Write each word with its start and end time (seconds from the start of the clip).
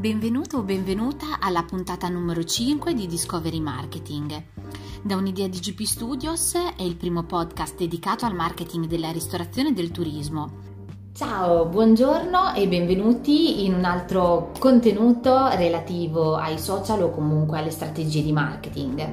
Benvenuto 0.00 0.56
o 0.56 0.62
benvenuta 0.62 1.40
alla 1.40 1.62
puntata 1.62 2.08
numero 2.08 2.42
5 2.42 2.94
di 2.94 3.06
Discovery 3.06 3.60
Marketing. 3.60 4.44
Da 5.02 5.14
un'idea 5.14 5.46
di 5.46 5.58
GP 5.58 5.82
Studios 5.82 6.54
è 6.54 6.80
il 6.80 6.96
primo 6.96 7.24
podcast 7.24 7.76
dedicato 7.76 8.24
al 8.24 8.34
marketing 8.34 8.86
della 8.86 9.10
ristorazione 9.10 9.68
e 9.68 9.72
del 9.72 9.90
turismo. 9.90 10.52
Ciao, 11.12 11.66
buongiorno 11.66 12.54
e 12.54 12.66
benvenuti 12.66 13.66
in 13.66 13.74
un 13.74 13.84
altro 13.84 14.52
contenuto 14.58 15.48
relativo 15.48 16.34
ai 16.34 16.58
social 16.58 17.02
o 17.02 17.10
comunque 17.10 17.58
alle 17.58 17.70
strategie 17.70 18.22
di 18.22 18.32
marketing. 18.32 19.06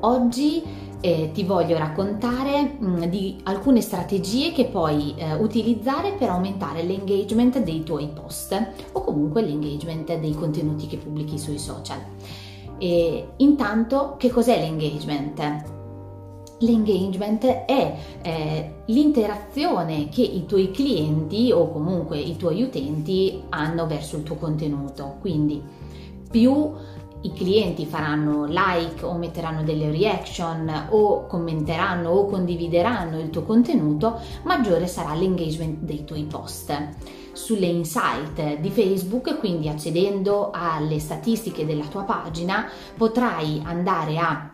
Oggi 0.00 0.87
eh, 1.00 1.30
ti 1.32 1.44
voglio 1.44 1.78
raccontare 1.78 2.76
mh, 2.78 2.86
mm, 2.86 3.02
di 3.04 3.40
alcune 3.44 3.80
strategie 3.80 4.52
che 4.52 4.66
puoi 4.66 5.14
eh, 5.16 5.34
utilizzare 5.34 6.12
per 6.12 6.30
aumentare 6.30 6.82
l'engagement 6.82 7.62
dei 7.62 7.82
tuoi 7.84 8.08
post 8.08 8.72
o 8.92 9.00
comunque 9.02 9.42
l'engagement 9.42 10.18
dei 10.18 10.34
contenuti 10.34 10.86
che 10.86 10.96
pubblichi 10.96 11.38
sui 11.38 11.58
social. 11.58 11.98
E 12.78 13.28
intanto, 13.36 14.14
che 14.18 14.30
cos'è 14.30 14.58
l'engagement? 14.58 15.76
L'engagement 16.60 17.44
è 17.44 17.96
eh, 18.22 18.74
l'interazione 18.86 20.08
che 20.08 20.22
i 20.22 20.44
tuoi 20.46 20.72
clienti 20.72 21.52
o 21.52 21.70
comunque 21.70 22.18
i 22.18 22.36
tuoi 22.36 22.62
utenti 22.62 23.42
hanno 23.50 23.86
verso 23.86 24.16
il 24.16 24.24
tuo 24.24 24.36
contenuto. 24.36 25.16
Quindi 25.20 25.62
più 26.30 26.72
i 27.22 27.32
clienti 27.32 27.84
faranno 27.84 28.44
like 28.46 29.04
o 29.04 29.14
metteranno 29.14 29.62
delle 29.62 29.90
reaction 29.90 30.86
o 30.90 31.26
commenteranno 31.26 32.10
o 32.10 32.26
condivideranno 32.26 33.18
il 33.18 33.30
tuo 33.30 33.42
contenuto, 33.42 34.20
maggiore 34.44 34.86
sarà 34.86 35.14
l'engagement 35.14 35.78
dei 35.80 36.04
tuoi 36.04 36.24
post. 36.24 36.76
Sulle 37.32 37.66
insight 37.66 38.58
di 38.58 38.70
Facebook, 38.70 39.38
quindi 39.38 39.68
accedendo 39.68 40.50
alle 40.52 40.98
statistiche 40.98 41.64
della 41.64 41.86
tua 41.86 42.02
pagina, 42.02 42.68
potrai 42.96 43.62
andare 43.64 44.18
a 44.18 44.50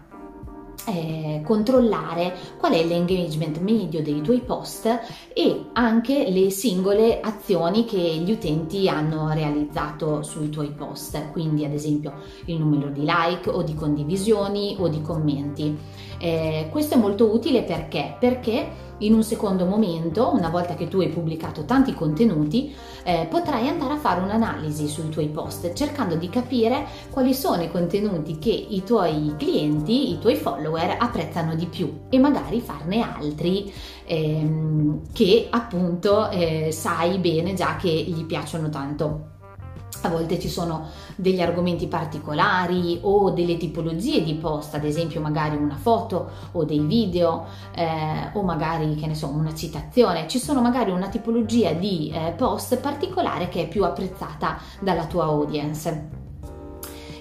eh, 0.87 1.43
controllare 1.45 2.35
qual 2.59 2.73
è 2.73 2.85
l'engagement 2.85 3.59
medio 3.59 4.03
dei 4.03 4.21
tuoi 4.21 4.41
post 4.41 4.87
e 5.33 5.67
anche 5.73 6.31
le 6.31 6.51
singole 6.51 7.21
azioni 7.21 7.85
che 7.85 7.99
gli 7.99 8.33
utenti 8.33 8.89
hanno 8.89 9.33
realizzato 9.33 10.23
sui 10.23 10.51
tuoi 10.51 10.73
post, 10.73 11.31
quindi 11.33 11.65
ad 11.65 11.73
esempio 11.73 12.13
il 12.47 12.59
numero 12.59 12.89
di 12.89 13.05
like 13.05 13.49
o 13.51 13.63
di 13.63 13.75
condivisioni 13.75 14.77
o 14.79 14.89
di 14.89 15.01
commenti. 15.01 15.77
Eh, 16.19 16.69
questo 16.71 16.95
è 16.95 16.99
molto 16.99 17.33
utile 17.33 17.63
perché? 17.63 18.17
Perché 18.19 18.94
in 18.99 19.15
un 19.15 19.23
secondo 19.23 19.65
momento, 19.67 20.33
una 20.33 20.49
volta 20.49 20.75
che 20.75 20.89
tu 20.89 21.01
hai 21.01 21.09
pubblicato 21.09 21.65
tanti 21.65 21.95
contenuti, 21.95 22.75
eh, 23.03 23.27
potrai 23.29 23.69
andare 23.69 23.95
a 23.95 23.99
fare 23.99 24.21
un'analisi 24.21 24.87
sui 24.89 25.09
tuoi 25.09 25.29
post 25.29 25.73
cercando 25.73 26.15
di 26.15 26.29
capire 26.29 26.87
quali 27.11 27.35
sono 27.35 27.63
i 27.63 27.71
contenuti 27.71 28.39
che 28.39 28.51
i 28.51 28.83
tuoi 28.85 29.35
clienti, 29.37 30.13
i 30.13 30.19
tuoi 30.19 30.37
follower 30.37 30.97
apprezzano 30.99 31.55
di 31.55 31.67
più 31.67 32.03
e 32.09 32.19
magari 32.19 32.61
farne 32.61 33.03
altri 33.03 33.73
ehm, 34.07 35.13
che 35.13 35.49
appunto 35.51 36.31
eh, 36.31 36.71
sai 36.73 37.19
bene 37.19 37.55
già 37.55 37.77
che 37.77 37.91
gli 37.91 38.25
piacciono 38.25 38.69
tanto 38.69 39.33
a 40.07 40.11
volte 40.11 40.39
ci 40.39 40.49
sono 40.49 40.89
degli 41.17 41.41
argomenti 41.41 41.87
particolari 41.87 42.99
o 43.03 43.31
delle 43.31 43.57
tipologie 43.57 44.23
di 44.23 44.35
post, 44.35 44.75
ad 44.75 44.85
esempio 44.85 45.21
magari 45.21 45.57
una 45.57 45.77
foto 45.77 46.31
o 46.53 46.65
dei 46.65 46.81
video 46.81 47.47
eh, 47.75 48.31
o 48.33 48.43
magari 48.43 48.95
che 48.97 49.07
ne 49.07 49.15
so 49.15 49.29
una 49.29 49.55
citazione. 49.55 50.29
Ci 50.29 50.39
sono 50.39 50.61
magari 50.61 50.91
una 50.91 51.09
tipologia 51.09 51.73
di 51.73 52.11
eh, 52.15 52.33
post 52.33 52.77
particolare 52.79 53.49
che 53.49 53.63
è 53.63 53.69
più 53.69 53.85
apprezzata 53.85 54.59
dalla 54.81 55.07
tua 55.07 55.25
audience. 55.25 56.23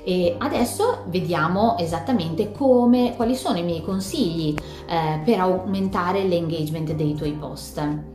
E 0.05 0.35
adesso 0.37 1.03
vediamo 1.07 1.77
esattamente 1.77 2.51
come, 2.51 3.15
quali 3.15 3.35
sono 3.35 3.57
i 3.57 3.63
miei 3.63 3.81
consigli 3.81 4.53
eh, 4.85 5.21
per 5.23 5.39
aumentare 5.39 6.25
l'engagement 6.25 6.91
dei 6.91 7.15
tuoi 7.15 7.31
post. 7.31 8.11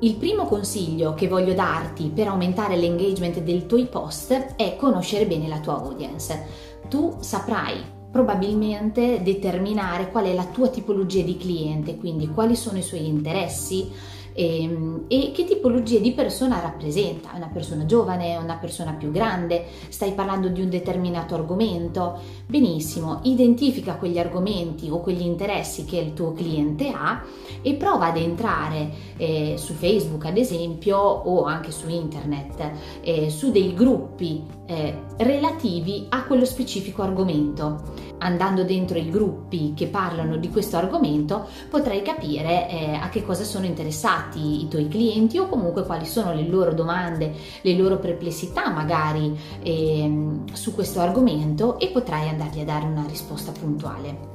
Il 0.00 0.16
primo 0.16 0.44
consiglio 0.44 1.14
che 1.14 1.28
voglio 1.28 1.54
darti 1.54 2.10
per 2.14 2.28
aumentare 2.28 2.76
l'engagement 2.76 3.40
dei 3.40 3.66
tuoi 3.66 3.86
post 3.86 4.54
è 4.56 4.76
conoscere 4.76 5.26
bene 5.26 5.48
la 5.48 5.60
tua 5.60 5.74
audience. 5.74 6.46
Tu 6.88 7.16
saprai 7.20 7.92
probabilmente 8.10 9.22
determinare 9.22 10.10
qual 10.10 10.26
è 10.26 10.34
la 10.34 10.46
tua 10.46 10.68
tipologia 10.68 11.22
di 11.22 11.36
cliente, 11.36 11.96
quindi 11.96 12.28
quali 12.28 12.54
sono 12.54 12.78
i 12.78 12.82
suoi 12.82 13.06
interessi, 13.06 13.90
e, 14.34 14.62
ehm, 14.62 15.04
e 15.08 15.30
che 15.32 15.44
tipologia 15.44 15.98
di 15.98 16.12
persona 16.12 16.60
rappresenta, 16.60 17.30
una 17.34 17.48
persona 17.50 17.86
giovane, 17.86 18.36
una 18.36 18.56
persona 18.56 18.92
più 18.92 19.10
grande, 19.10 19.64
stai 19.88 20.12
parlando 20.12 20.48
di 20.48 20.60
un 20.60 20.68
determinato 20.68 21.34
argomento, 21.34 22.18
benissimo, 22.46 23.20
identifica 23.22 23.94
quegli 23.94 24.18
argomenti 24.18 24.90
o 24.90 25.00
quegli 25.00 25.22
interessi 25.22 25.84
che 25.84 25.98
il 25.98 26.12
tuo 26.12 26.32
cliente 26.32 26.88
ha 26.90 27.22
e 27.62 27.74
prova 27.74 28.06
ad 28.06 28.16
entrare 28.16 28.90
eh, 29.16 29.54
su 29.56 29.72
Facebook 29.72 30.26
ad 30.26 30.36
esempio 30.36 30.98
o 30.98 31.44
anche 31.44 31.70
su 31.70 31.88
internet, 31.88 32.70
eh, 33.02 33.30
su 33.30 33.50
dei 33.50 33.72
gruppi 33.74 34.42
eh, 34.66 34.98
relativi 35.18 36.06
a 36.08 36.24
quello 36.24 36.44
specifico 36.44 37.02
argomento. 37.02 38.12
Andando 38.18 38.64
dentro 38.64 38.96
i 38.96 39.10
gruppi 39.10 39.74
che 39.74 39.86
parlano 39.86 40.36
di 40.36 40.48
questo 40.48 40.76
argomento 40.76 41.46
potrai 41.68 42.00
capire 42.00 42.70
eh, 42.70 42.94
a 42.94 43.08
che 43.10 43.22
cosa 43.22 43.44
sono 43.44 43.66
interessati 43.66 44.23
interessati 44.24 44.62
i 44.62 44.68
tuoi 44.68 44.88
clienti 44.88 45.38
o 45.38 45.48
comunque 45.48 45.84
quali 45.84 46.06
sono 46.06 46.32
le 46.32 46.46
loro 46.46 46.72
domande, 46.72 47.34
le 47.60 47.76
loro 47.76 47.98
perplessità 47.98 48.70
magari 48.70 49.36
eh, 49.62 50.40
su 50.52 50.74
questo 50.74 51.00
argomento 51.00 51.78
e 51.78 51.88
potrai 51.88 52.28
andargli 52.28 52.60
a 52.60 52.64
dare 52.64 52.86
una 52.86 53.04
risposta 53.06 53.52
puntuale 53.52 54.32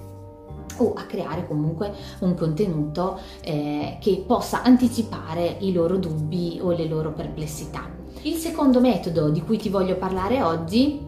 o 0.78 0.94
a 0.94 1.04
creare 1.04 1.46
comunque 1.46 1.94
un 2.20 2.36
contenuto 2.36 3.20
eh, 3.42 3.98
che 4.00 4.24
possa 4.26 4.64
anticipare 4.64 5.58
i 5.60 5.74
loro 5.74 5.98
dubbi 5.98 6.60
o 6.62 6.72
le 6.72 6.86
loro 6.86 7.12
perplessità. 7.12 7.98
Il 8.22 8.36
secondo 8.36 8.80
metodo 8.80 9.30
di 9.30 9.42
cui 9.42 9.58
ti 9.58 9.70
voglio 9.70 9.96
parlare 9.96 10.42
oggi 10.42 11.08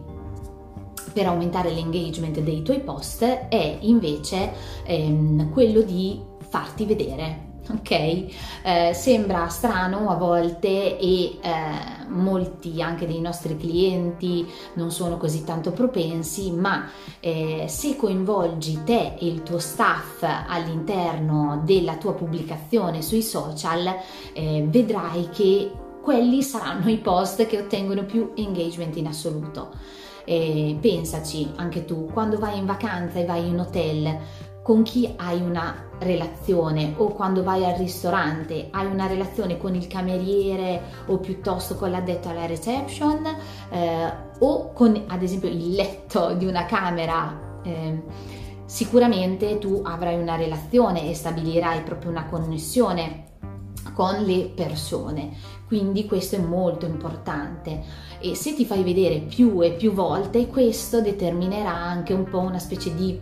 per 1.12 1.26
aumentare 1.26 1.70
l'engagement 1.70 2.38
dei 2.40 2.62
tuoi 2.62 2.80
post 2.80 3.22
è 3.22 3.78
invece 3.80 4.52
ehm, 4.84 5.50
quello 5.52 5.82
di 5.82 6.20
farti 6.48 6.84
vedere 6.84 7.50
ok? 7.70 7.90
Eh, 7.90 8.92
sembra 8.94 9.48
strano 9.48 10.10
a 10.10 10.16
volte 10.16 10.98
e 10.98 11.38
eh, 11.40 12.08
molti 12.08 12.82
anche 12.82 13.06
dei 13.06 13.20
nostri 13.20 13.56
clienti 13.56 14.46
non 14.74 14.90
sono 14.90 15.16
così 15.16 15.44
tanto 15.44 15.70
propensi, 15.70 16.50
ma 16.50 16.88
eh, 17.20 17.66
se 17.68 17.96
coinvolgi 17.96 18.82
te 18.84 19.14
e 19.18 19.26
il 19.26 19.42
tuo 19.42 19.58
staff 19.58 20.22
all'interno 20.22 21.62
della 21.64 21.96
tua 21.96 22.14
pubblicazione 22.14 23.02
sui 23.02 23.22
social, 23.22 23.96
eh, 24.32 24.64
vedrai 24.68 25.28
che 25.30 25.70
quelli 26.02 26.42
saranno 26.42 26.90
i 26.90 26.98
post 26.98 27.46
che 27.46 27.58
ottengono 27.58 28.04
più 28.04 28.32
engagement 28.34 28.96
in 28.96 29.06
assoluto. 29.06 30.00
Pensaci 30.24 31.50
anche 31.56 31.84
tu, 31.84 32.06
quando 32.12 32.38
vai 32.38 32.56
in 32.56 32.64
vacanza 32.64 33.18
e 33.18 33.24
vai 33.24 33.48
in 33.48 33.58
hotel, 33.58 34.18
con 34.62 34.82
chi 34.82 35.12
hai 35.16 35.40
una 35.40 35.88
relazione 35.98 36.94
o 36.96 37.08
quando 37.08 37.42
vai 37.42 37.64
al 37.64 37.74
ristorante 37.74 38.68
hai 38.70 38.86
una 38.86 39.06
relazione 39.06 39.58
con 39.58 39.74
il 39.74 39.86
cameriere 39.86 40.80
o 41.06 41.18
piuttosto 41.18 41.76
con 41.76 41.90
l'addetto 41.90 42.28
alla 42.28 42.46
reception 42.46 43.26
eh, 43.70 44.12
o 44.38 44.72
con 44.72 45.04
ad 45.06 45.22
esempio 45.22 45.48
il 45.48 45.72
letto 45.72 46.34
di 46.34 46.46
una 46.46 46.64
camera 46.64 47.60
eh, 47.62 48.02
sicuramente 48.64 49.58
tu 49.58 49.80
avrai 49.84 50.20
una 50.20 50.36
relazione 50.36 51.08
e 51.08 51.14
stabilirai 51.14 51.82
proprio 51.82 52.10
una 52.10 52.26
connessione 52.26 53.30
con 53.94 54.22
le 54.22 54.50
persone. 54.54 55.30
Quindi 55.66 56.06
questo 56.06 56.36
è 56.36 56.38
molto 56.38 56.86
importante. 56.86 57.82
E 58.20 58.34
se 58.34 58.54
ti 58.54 58.64
fai 58.64 58.82
vedere 58.82 59.20
più 59.20 59.62
e 59.62 59.72
più 59.72 59.92
volte 59.92 60.46
questo 60.46 61.00
determinerà 61.00 61.74
anche 61.74 62.12
un 62.12 62.24
po' 62.24 62.38
una 62.38 62.58
specie 62.58 62.94
di 62.94 63.20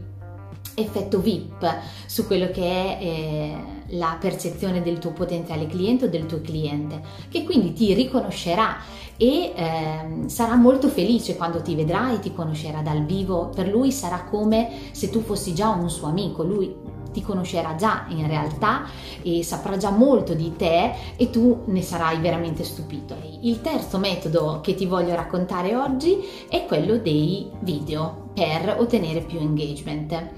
effetto 0.80 1.20
VIP 1.20 1.78
su 2.06 2.26
quello 2.26 2.50
che 2.50 2.62
è 2.62 2.98
eh, 3.00 3.56
la 3.90 4.16
percezione 4.20 4.82
del 4.82 4.98
tuo 4.98 5.12
potenziale 5.12 5.66
cliente 5.66 6.06
o 6.06 6.08
del 6.08 6.26
tuo 6.26 6.40
cliente, 6.40 7.00
che 7.28 7.44
quindi 7.44 7.72
ti 7.72 7.92
riconoscerà 7.94 8.78
e 9.16 9.52
eh, 9.54 10.28
sarà 10.28 10.54
molto 10.56 10.88
felice 10.88 11.36
quando 11.36 11.60
ti 11.60 11.74
vedrà 11.74 12.12
e 12.12 12.20
ti 12.20 12.32
conoscerà 12.32 12.80
dal 12.80 13.04
vivo. 13.04 13.50
Per 13.54 13.68
lui 13.68 13.92
sarà 13.92 14.24
come 14.24 14.70
se 14.92 15.10
tu 15.10 15.20
fossi 15.20 15.54
già 15.54 15.68
un 15.68 15.90
suo 15.90 16.08
amico, 16.08 16.42
lui 16.42 16.74
ti 17.12 17.22
conoscerà 17.22 17.74
già 17.74 18.06
in 18.08 18.26
realtà 18.26 18.86
e 19.22 19.42
saprà 19.42 19.76
già 19.76 19.90
molto 19.90 20.34
di 20.34 20.54
te 20.56 20.92
e 21.16 21.30
tu 21.30 21.62
ne 21.66 21.82
sarai 21.82 22.18
veramente 22.20 22.64
stupito. 22.64 23.16
Il 23.40 23.60
terzo 23.60 23.98
metodo 23.98 24.60
che 24.62 24.74
ti 24.74 24.86
voglio 24.86 25.14
raccontare 25.14 25.74
oggi 25.76 26.18
è 26.48 26.64
quello 26.66 26.96
dei 26.98 27.50
video 27.60 28.30
per 28.34 28.76
ottenere 28.78 29.20
più 29.20 29.38
engagement 29.38 30.28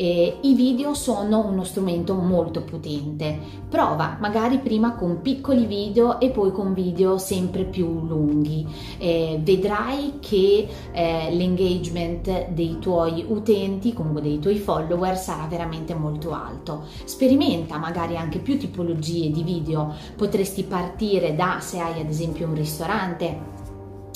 Eh, 0.00 0.38
I 0.40 0.54
video 0.54 0.94
sono 0.94 1.44
uno 1.44 1.62
strumento 1.62 2.14
molto 2.14 2.62
potente. 2.62 3.38
Prova 3.68 4.16
magari 4.18 4.56
prima 4.56 4.94
con 4.94 5.20
piccoli 5.20 5.66
video 5.66 6.20
e 6.20 6.30
poi 6.30 6.52
con 6.52 6.72
video 6.72 7.18
sempre 7.18 7.64
più 7.64 8.06
lunghi. 8.06 8.66
Eh, 8.96 9.38
vedrai 9.42 10.14
che 10.18 10.66
eh, 10.92 11.28
l'engagement 11.34 12.48
dei 12.48 12.78
tuoi 12.78 13.26
utenti, 13.28 13.92
comunque 13.92 14.22
dei 14.22 14.38
tuoi 14.38 14.56
follower, 14.56 15.18
sarà 15.18 15.44
veramente 15.44 15.92
molto 15.92 16.32
alto. 16.32 16.84
Sperimenta 17.04 17.76
magari 17.76 18.16
anche 18.16 18.38
più 18.38 18.56
tipologie 18.56 19.30
di 19.30 19.42
video. 19.42 19.92
Potresti 20.16 20.62
partire 20.62 21.34
da 21.34 21.58
se 21.60 21.78
hai 21.78 22.00
ad 22.00 22.08
esempio 22.08 22.46
un 22.46 22.54
ristorante 22.54 23.58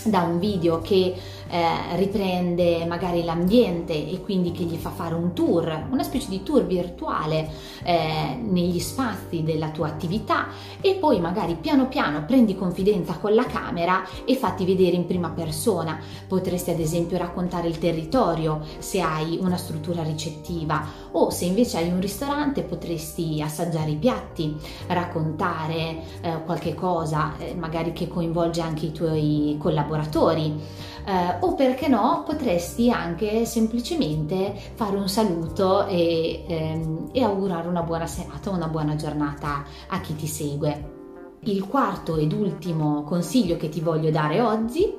da 0.05 0.21
un 0.23 0.39
video 0.39 0.81
che 0.81 1.15
eh, 1.55 1.95
riprende 1.95 2.85
magari 2.85 3.23
l'ambiente 3.23 3.93
e 3.93 4.21
quindi 4.21 4.51
che 4.51 4.65
gli 4.65 4.75
fa 4.75 4.91
fare 4.91 5.15
un 5.15 5.35
tour, 5.35 5.87
una 5.89 6.03
specie 6.03 6.29
di 6.29 6.43
tour 6.43 6.67
virtuale 6.67 7.49
eh, 7.85 8.37
negli 8.43 8.81
spazi 8.81 9.45
della 9.45 9.69
tua 9.69 9.87
attività 9.87 10.49
e 10.81 10.95
poi 10.95 11.21
magari 11.21 11.55
piano 11.55 11.87
piano 11.87 12.25
prendi 12.25 12.57
confidenza 12.57 13.19
con 13.19 13.35
la 13.35 13.47
camera 13.47 14.03
e 14.25 14.35
fatti 14.35 14.65
vedere 14.65 14.97
in 14.97 15.07
prima 15.07 15.29
persona. 15.29 16.01
Potresti 16.27 16.71
ad 16.73 16.81
esempio 16.81 17.19
raccontare 17.19 17.69
il 17.69 17.79
territorio 17.79 18.63
se 18.79 19.01
hai 19.01 19.39
una 19.41 19.57
struttura 19.57 20.03
ricettiva 20.03 20.85
o 21.13 21.31
se 21.31 21.45
invece 21.45 21.77
hai 21.77 21.89
un 21.89 22.01
ristorante 22.01 22.63
potresti 22.63 23.41
assaggiare 23.41 23.93
i 23.93 23.97
piatti, 23.97 24.57
raccontare 24.89 26.03
eh, 26.21 26.43
qualche 26.45 26.75
cosa 26.75 27.37
eh, 27.39 27.55
magari 27.55 27.93
che 27.93 28.09
coinvolge 28.09 28.61
anche 28.61 28.87
i 28.87 28.93
tuoi 28.93 29.57
collaboratori 29.61 30.93
eh, 31.05 31.37
o 31.41 31.55
perché 31.55 31.89
no 31.89 32.23
potresti 32.27 32.91
anche 32.91 33.45
semplicemente 33.45 34.55
fare 34.75 34.97
un 34.97 35.09
saluto 35.09 35.87
e, 35.87 36.45
ehm, 36.47 37.11
e 37.13 37.23
augurare 37.23 37.69
una 37.69 37.83
buona 37.83 38.07
serata 38.07 38.51
o 38.51 38.55
una 38.55 38.69
buona 38.69 38.97
giornata 38.97 39.65
a 39.89 40.01
chi 40.01 40.17
ti 40.17 40.27
segue. 40.27 40.93
Il 41.41 41.67
quarto 41.67 42.17
ed 42.17 42.33
ultimo 42.33 43.03
consiglio 43.03 43.57
che 43.57 43.69
ti 43.69 43.81
voglio 43.81 44.11
dare 44.11 44.41
oggi 44.41 44.93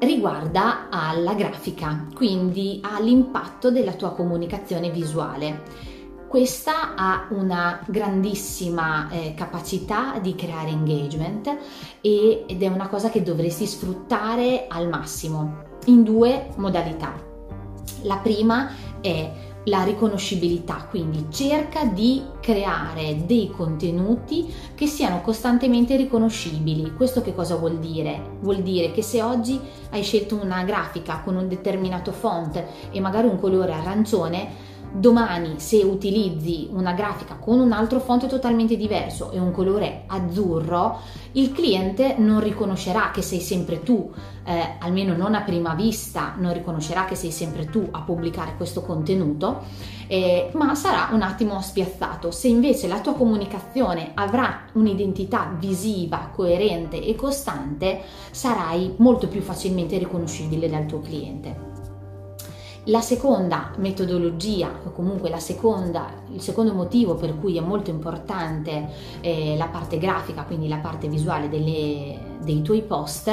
riguarda 0.00 0.88
alla 0.90 1.34
grafica, 1.34 2.06
quindi 2.14 2.80
all'impatto 2.82 3.70
della 3.70 3.92
tua 3.92 4.12
comunicazione 4.12 4.90
visuale. 4.90 5.98
Questa 6.30 6.94
ha 6.94 7.26
una 7.30 7.82
grandissima 7.88 9.10
eh, 9.10 9.34
capacità 9.34 10.20
di 10.20 10.36
creare 10.36 10.68
engagement 10.68 11.56
ed 12.00 12.62
è 12.62 12.68
una 12.68 12.86
cosa 12.86 13.10
che 13.10 13.24
dovresti 13.24 13.66
sfruttare 13.66 14.66
al 14.68 14.88
massimo 14.88 15.64
in 15.86 16.04
due 16.04 16.50
modalità. 16.54 17.14
La 18.02 18.18
prima 18.18 18.70
è 19.00 19.32
la 19.64 19.82
riconoscibilità, 19.82 20.86
quindi 20.88 21.26
cerca 21.30 21.84
di 21.84 22.22
creare 22.40 23.26
dei 23.26 23.50
contenuti 23.50 24.54
che 24.76 24.86
siano 24.86 25.22
costantemente 25.22 25.96
riconoscibili. 25.96 26.94
Questo 26.94 27.22
che 27.22 27.34
cosa 27.34 27.56
vuol 27.56 27.80
dire? 27.80 28.36
Vuol 28.40 28.62
dire 28.62 28.92
che 28.92 29.02
se 29.02 29.20
oggi 29.20 29.60
hai 29.90 30.04
scelto 30.04 30.40
una 30.40 30.62
grafica 30.62 31.22
con 31.24 31.34
un 31.34 31.48
determinato 31.48 32.12
font 32.12 32.64
e 32.92 33.00
magari 33.00 33.26
un 33.26 33.40
colore 33.40 33.72
arancione, 33.72 34.69
domani 34.92 35.54
se 35.58 35.82
utilizzi 35.82 36.68
una 36.72 36.92
grafica 36.92 37.36
con 37.36 37.58
un 37.60 37.72
altro 37.72 38.00
font 38.00 38.26
totalmente 38.26 38.76
diverso 38.76 39.30
e 39.30 39.38
un 39.38 39.52
colore 39.52 40.04
azzurro, 40.06 40.98
il 41.32 41.52
cliente 41.52 42.16
non 42.18 42.40
riconoscerà 42.40 43.10
che 43.12 43.22
sei 43.22 43.40
sempre 43.40 43.82
tu, 43.82 44.12
eh, 44.44 44.76
almeno 44.80 45.16
non 45.16 45.34
a 45.34 45.42
prima 45.42 45.74
vista, 45.74 46.34
non 46.38 46.52
riconoscerà 46.52 47.04
che 47.04 47.14
sei 47.14 47.30
sempre 47.30 47.66
tu 47.66 47.86
a 47.90 48.00
pubblicare 48.00 48.56
questo 48.56 48.82
contenuto, 48.82 49.62
eh, 50.08 50.50
ma 50.54 50.74
sarà 50.74 51.10
un 51.12 51.22
attimo 51.22 51.60
spiazzato. 51.60 52.30
Se 52.32 52.48
invece 52.48 52.88
la 52.88 53.00
tua 53.00 53.14
comunicazione 53.14 54.10
avrà 54.14 54.64
un'identità 54.72 55.54
visiva, 55.56 56.30
coerente 56.34 57.00
e 57.00 57.14
costante, 57.14 58.00
sarai 58.32 58.94
molto 58.96 59.28
più 59.28 59.40
facilmente 59.40 59.98
riconoscibile 59.98 60.68
dal 60.68 60.86
tuo 60.86 61.00
cliente. 61.00 61.69
La 62.84 63.02
seconda 63.02 63.72
metodologia, 63.76 64.70
o 64.84 64.90
comunque 64.92 65.28
seconda, 65.38 66.12
il 66.32 66.40
secondo 66.40 66.72
motivo 66.72 67.14
per 67.14 67.38
cui 67.38 67.58
è 67.58 67.60
molto 67.60 67.90
importante 67.90 68.88
eh, 69.20 69.54
la 69.58 69.66
parte 69.66 69.98
grafica, 69.98 70.44
quindi 70.44 70.66
la 70.66 70.78
parte 70.78 71.06
visuale 71.06 71.50
delle, 71.50 72.38
dei 72.42 72.62
tuoi 72.62 72.82
post, 72.82 73.30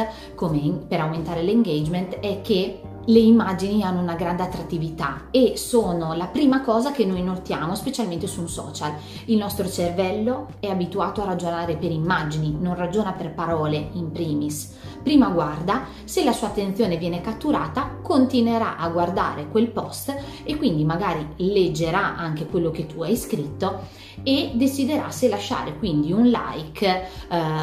in, 0.65 0.87
per 0.87 0.99
aumentare 0.99 1.43
l'engagement, 1.43 2.19
è 2.19 2.41
che 2.41 2.81
le 3.07 3.19
immagini 3.19 3.83
hanno 3.83 4.01
una 4.01 4.15
grande 4.15 4.43
attrattività 4.43 5.27
e 5.31 5.53
sono 5.55 6.13
la 6.13 6.27
prima 6.27 6.61
cosa 6.61 6.91
che 6.91 7.05
noi 7.05 7.23
notiamo, 7.23 7.75
specialmente 7.75 8.27
su 8.27 8.41
un 8.41 8.49
social. 8.49 8.93
Il 9.25 9.37
nostro 9.37 9.69
cervello 9.69 10.47
è 10.59 10.67
abituato 10.67 11.21
a 11.21 11.25
ragionare 11.25 11.77
per 11.77 11.91
immagini, 11.91 12.55
non 12.59 12.75
ragiona 12.75 13.13
per 13.13 13.33
parole 13.33 13.89
in 13.93 14.11
primis. 14.11 14.75
Prima 15.01 15.29
guarda, 15.29 15.85
se 16.03 16.23
la 16.25 16.33
sua 16.33 16.47
attenzione 16.47 16.97
viene 16.97 17.21
catturata, 17.21 17.97
continuerà 18.01 18.77
a 18.77 18.89
guardare 18.89 19.47
quel 19.47 19.69
post 19.69 20.13
e 20.43 20.57
quindi 20.57 20.83
magari 20.83 21.25
leggerà 21.37 22.17
anche 22.17 22.45
quello 22.45 22.71
che 22.71 22.87
tu 22.87 23.03
hai 23.03 23.15
scritto 23.15 24.05
e 24.23 24.51
deciderà 24.55 25.11
se 25.11 25.29
lasciare 25.29 25.77
quindi 25.77 26.11
un 26.11 26.27
like 26.27 26.85
eh, 26.85 27.07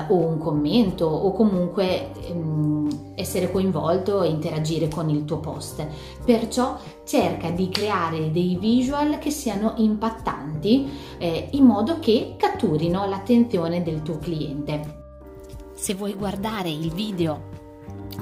o 0.08 0.14
un 0.14 0.38
commento 0.38 1.06
o 1.06 1.32
comunque 1.32 2.12
ehm, 2.29 3.12
essere 3.14 3.50
coinvolto 3.50 4.23
e 4.23 4.29
interagire 4.29 4.88
con 4.88 5.08
il 5.08 5.25
tuo 5.25 5.34
post. 5.39 5.87
Perciò 6.25 6.79
cerca 7.05 7.51
di 7.51 7.69
creare 7.69 8.31
dei 8.31 8.57
visual 8.59 9.19
che 9.19 9.31
siano 9.31 9.75
impattanti 9.77 10.91
eh, 11.19 11.49
in 11.53 11.65
modo 11.65 11.99
che 11.99 12.35
catturino 12.39 13.07
l'attenzione 13.07 13.83
del 13.83 14.03
tuo 14.03 14.19
cliente. 14.19 15.03
Se 15.75 15.95
vuoi 15.95 16.15
guardare 16.15 16.71
il 16.71 16.93
video 16.93 17.54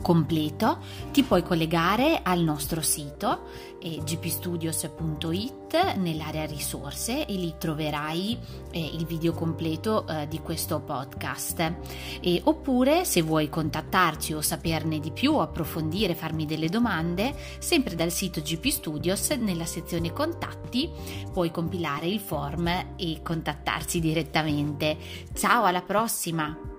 completo 0.03 0.79
ti 1.13 1.23
puoi 1.23 1.43
collegare 1.43 2.21
al 2.23 2.41
nostro 2.41 2.83
sito 2.83 3.49
eh, 3.81 4.01
gpstudios.it 4.05 5.95
nell'area 5.97 6.45
risorse 6.45 7.27
e 7.27 7.33
lì 7.35 7.55
troverai 7.59 8.39
eh, 8.71 8.79
il 8.79 9.07
video 9.07 9.33
completo 9.33 10.07
eh, 10.07 10.29
di 10.29 10.41
questo 10.41 10.81
podcast. 10.81 11.75
E, 12.21 12.41
oppure 12.45 13.05
se 13.05 13.23
vuoi 13.23 13.49
contattarci 13.49 14.35
o 14.35 14.41
saperne 14.41 15.01
di 15.01 15.11
più 15.11 15.37
approfondire 15.37 16.15
farmi 16.15 16.45
delle 16.45 16.69
domande 16.69 17.35
sempre 17.59 17.95
dal 17.95 18.11
sito 18.11 18.41
GP 18.41 18.67
Studios 18.69 19.31
nella 19.31 19.67
sezione 19.67 20.13
contatti 20.13 20.91
puoi 21.33 21.51
compilare 21.51 22.07
il 22.07 22.21
form 22.21 22.95
e 22.97 23.21
contattarci 23.23 24.01
direttamente. 24.01 24.97
Ciao 25.35 25.65
alla 25.65 25.83
prossima 25.83 26.72